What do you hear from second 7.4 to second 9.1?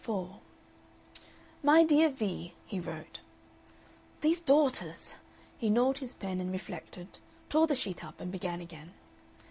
tore the sheet up, and began again.